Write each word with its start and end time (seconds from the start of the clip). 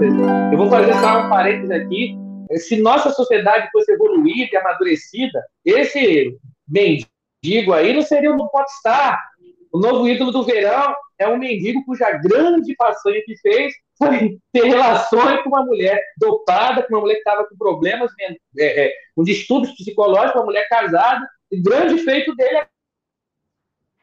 Eu 0.00 0.56
vou 0.56 0.70
fazer 0.70 0.94
só 0.94 1.26
um 1.26 1.28
parênteses 1.28 1.70
aqui. 1.70 2.16
Se 2.56 2.80
nossa 2.80 3.10
sociedade 3.10 3.68
fosse 3.72 3.92
evoluída 3.92 4.50
e 4.52 4.56
amadurecida, 4.56 5.44
esse 5.64 6.38
mendigo 6.68 7.72
aí 7.72 7.92
não 7.92 8.02
seria 8.02 8.32
um 8.32 8.48
popstar. 8.48 9.20
O 9.72 9.78
novo 9.78 10.08
ídolo 10.08 10.30
do 10.30 10.44
verão 10.44 10.94
é 11.18 11.28
um 11.28 11.36
mendigo 11.36 11.84
cuja 11.84 12.10
grande 12.12 12.74
façanha 12.76 13.20
que 13.24 13.36
fez 13.38 13.74
foi 13.98 14.38
ter 14.52 14.64
relações 14.64 15.42
com 15.42 15.48
uma 15.48 15.64
mulher 15.64 16.00
dopada, 16.16 16.84
com 16.84 16.94
uma 16.94 17.00
mulher 17.00 17.14
que 17.14 17.28
estava 17.28 17.44
com 17.46 17.56
problemas, 17.56 18.10
é, 18.56 18.86
é, 18.86 18.92
com 19.16 19.24
distúrbios 19.24 19.74
psicológicos, 19.74 20.36
uma 20.36 20.46
mulher 20.46 20.68
casada. 20.68 21.28
O 21.52 21.60
grande 21.60 21.98
feito 21.98 22.34
dele 22.36 22.62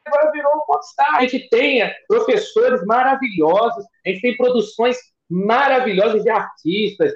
agora 0.06 0.32
virou 0.32 0.58
um 0.58 0.66
popstar. 0.68 1.16
A 1.16 1.22
gente 1.22 1.48
tem 1.50 1.82
professores 2.08 2.86
maravilhosos, 2.86 3.86
a 4.06 4.10
gente 4.10 4.22
tem 4.22 4.38
produções 4.38 4.98
maravilhosas 5.30 6.24
de 6.24 6.30
artistas, 6.30 7.12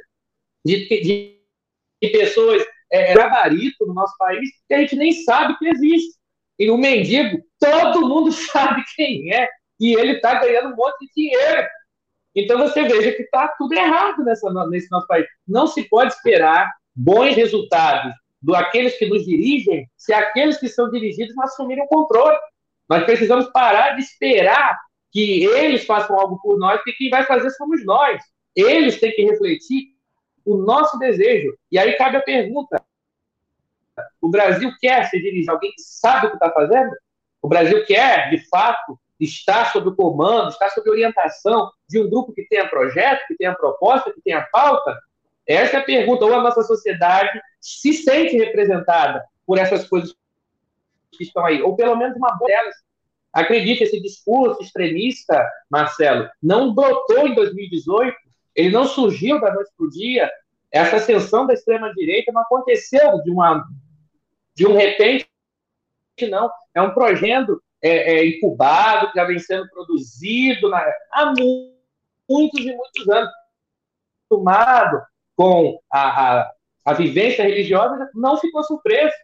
de, 0.65 0.87
de, 0.87 1.39
de 2.01 2.09
pessoas 2.09 2.63
é, 2.91 3.13
gabarito 3.13 3.85
no 3.85 3.93
nosso 3.93 4.15
país, 4.17 4.49
que 4.67 4.73
a 4.73 4.79
gente 4.79 4.95
nem 4.95 5.11
sabe 5.11 5.57
que 5.57 5.67
existe. 5.67 6.17
E 6.57 6.69
o 6.69 6.77
mendigo, 6.77 7.41
todo 7.59 8.07
mundo 8.07 8.31
sabe 8.33 8.83
quem 8.95 9.33
é, 9.33 9.47
e 9.79 9.93
ele 9.93 10.13
está 10.13 10.35
ganhando 10.39 10.73
um 10.73 10.75
monte 10.75 11.05
de 11.05 11.11
dinheiro. 11.15 11.67
Então 12.35 12.57
você 12.59 12.83
veja 12.83 13.11
que 13.13 13.23
está 13.23 13.47
tudo 13.57 13.73
errado 13.73 14.23
nessa, 14.23 14.49
nesse 14.67 14.91
nosso 14.91 15.07
país. 15.07 15.25
Não 15.47 15.67
se 15.67 15.87
pode 15.87 16.13
esperar 16.13 16.71
bons 16.95 17.35
resultados 17.35 18.13
do 18.41 18.55
aqueles 18.55 18.97
que 18.97 19.05
nos 19.05 19.25
dirigem 19.25 19.89
se 19.97 20.13
aqueles 20.13 20.57
que 20.57 20.69
são 20.69 20.89
dirigidos 20.89 21.35
não 21.35 21.43
assumirem 21.43 21.83
o 21.83 21.87
controle. 21.87 22.37
Nós 22.87 23.03
precisamos 23.03 23.47
parar 23.51 23.95
de 23.95 24.01
esperar 24.01 24.77
que 25.11 25.45
eles 25.45 25.85
façam 25.85 26.19
algo 26.19 26.39
por 26.41 26.57
nós, 26.57 26.77
porque 26.77 26.93
quem 26.93 27.09
vai 27.09 27.23
fazer 27.23 27.49
somos 27.51 27.83
nós. 27.85 28.21
Eles 28.55 28.99
têm 28.99 29.11
que 29.11 29.23
refletir 29.23 29.95
o 30.45 30.57
nosso 30.57 30.97
desejo. 30.97 31.57
E 31.71 31.77
aí 31.77 31.93
cabe 31.93 32.17
a 32.17 32.21
pergunta: 32.21 32.83
o 34.21 34.29
Brasil 34.29 34.71
quer 34.79 35.09
ser 35.09 35.19
dirigido 35.19 35.51
alguém 35.51 35.71
que 35.71 35.81
sabe 35.81 36.27
o 36.27 36.29
que 36.29 36.35
está 36.35 36.51
fazendo? 36.51 36.91
O 37.41 37.47
Brasil 37.47 37.85
quer, 37.85 38.29
de 38.29 38.47
fato, 38.49 38.99
estar 39.19 39.71
sob 39.71 39.89
o 39.89 39.95
comando, 39.95 40.49
estar 40.49 40.69
sob 40.69 40.89
orientação 40.89 41.71
de 41.87 41.99
um 41.99 42.09
grupo 42.09 42.33
que 42.33 42.47
tenha 42.47 42.67
projeto, 42.67 43.27
que 43.27 43.35
tenha 43.35 43.53
proposta, 43.53 44.11
que 44.11 44.21
tenha 44.21 44.47
pauta? 44.51 44.97
Essa 45.45 45.77
é 45.77 45.79
a 45.79 45.83
pergunta. 45.83 46.25
Ou 46.25 46.33
a 46.33 46.41
nossa 46.41 46.63
sociedade 46.63 47.41
se 47.59 47.93
sente 47.93 48.37
representada 48.37 49.23
por 49.45 49.57
essas 49.57 49.87
coisas 49.87 50.15
que 51.11 51.23
estão 51.23 51.45
aí, 51.45 51.61
ou 51.61 51.75
pelo 51.75 51.95
menos 51.95 52.15
uma 52.15 52.35
boa 52.37 52.47
delas. 52.47 52.75
Acredite, 53.31 53.83
esse 53.83 54.01
discurso 54.01 54.61
extremista, 54.61 55.47
Marcelo, 55.69 56.27
não 56.41 56.73
brotou 56.73 57.27
em 57.27 57.35
2018, 57.35 58.15
ele 58.55 58.71
não 58.71 58.85
surgiu 58.85 59.39
da 59.39 59.53
noite 59.53 59.71
para 59.77 59.85
o 59.85 59.89
dia. 59.89 60.29
Essa 60.71 60.97
ascensão 60.97 61.45
da 61.45 61.53
extrema-direita 61.53 62.31
não 62.31 62.41
aconteceu 62.41 63.21
de, 63.21 63.29
uma, 63.29 63.63
de 64.55 64.67
um 64.67 64.75
repente, 64.75 65.27
não. 66.29 66.49
É 66.73 66.81
um 66.81 66.93
projeto 66.93 67.61
é, 67.81 68.15
é, 68.15 68.27
incubado, 68.27 69.11
que 69.11 69.19
já 69.19 69.25
vem 69.25 69.39
sendo 69.39 69.69
produzido 69.69 70.69
na, 70.69 70.83
há 71.13 71.25
muitos 71.27 72.65
e 72.65 72.75
muitos 72.75 73.07
anos. 73.09 73.31
Tomado 74.27 75.01
com 75.35 75.79
a, 75.91 76.41
a, 76.41 76.51
a 76.85 76.93
vivência 76.93 77.43
religiosa, 77.43 78.09
não 78.13 78.37
ficou 78.37 78.63
surpreso. 78.63 79.15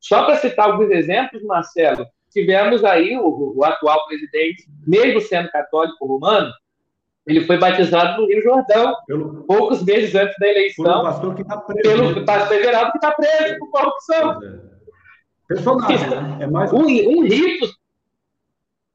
Só 0.00 0.24
para 0.24 0.36
citar 0.36 0.70
alguns 0.70 0.90
exemplos, 0.90 1.42
Marcelo, 1.42 2.06
tivemos 2.36 2.84
aí 2.84 3.16
o, 3.16 3.54
o, 3.56 3.64
atual 3.64 4.06
presidente, 4.06 4.66
mesmo 4.86 5.22
sendo 5.22 5.50
católico 5.50 6.04
romano, 6.06 6.52
ele 7.26 7.40
foi 7.46 7.56
batizado 7.56 8.20
no 8.20 8.28
Rio 8.28 8.42
Jordão, 8.42 8.94
pelo, 9.06 9.44
poucos 9.44 9.82
meses 9.82 10.14
antes 10.14 10.36
da 10.38 10.46
eleição. 10.46 10.84
Pelo 10.84 11.02
pastor 11.02 11.34
que 11.34 11.42
está 11.42 11.56
preso. 11.56 11.88
Pelo 11.88 12.24
pastor 12.26 12.56
Everaldo 12.58 12.92
que 12.92 12.98
está 12.98 13.12
preso 13.12 13.58
por 13.58 13.70
corrupção. 13.70 14.42
É. 14.42 14.76
Personagem, 15.48 16.10
né? 16.10 16.38
É 16.42 16.46
mais... 16.46 16.72
um, 16.72 16.84
um 16.84 17.22
rito. 17.22 17.66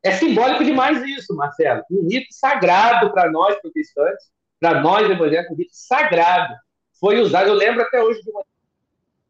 É 0.03 0.11
simbólico 0.11 0.63
demais 0.63 1.03
isso, 1.03 1.35
Marcelo. 1.35 1.81
Um 1.89 2.07
rito 2.07 2.27
sagrado 2.31 3.11
para 3.11 3.31
nós 3.31 3.59
protestantes, 3.59 4.27
para 4.59 4.81
nós 4.81 5.09
evangélicos, 5.09 5.51
um 5.51 5.57
rito 5.57 5.73
sagrado. 5.73 6.53
Foi 6.99 7.19
usado, 7.19 7.47
eu 7.47 7.55
lembro 7.55 7.81
até 7.81 8.01
hoje 8.01 8.21
de 8.21 8.29
uma 8.29 8.43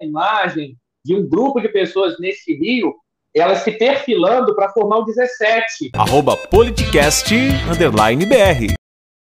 imagem 0.02 0.78
de 1.04 1.16
um 1.16 1.28
grupo 1.28 1.60
de 1.60 1.70
pessoas 1.70 2.20
nesse 2.20 2.54
rio, 2.54 2.94
elas 3.34 3.64
se 3.64 3.72
perfilando 3.72 4.56
para 4.56 4.70
formar 4.70 5.00
o 5.00 5.06
17. 5.06 5.92
Arroba 5.94 6.36
politicast, 6.36 7.32
underline 7.72 8.26
BR. 8.26 8.81